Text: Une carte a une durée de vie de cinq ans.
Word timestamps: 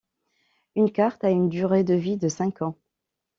Une 0.75 0.91
carte 0.91 1.23
a 1.23 1.29
une 1.29 1.47
durée 1.47 1.83
de 1.83 1.93
vie 1.93 2.17
de 2.17 2.27
cinq 2.27 2.63
ans. 2.63 2.75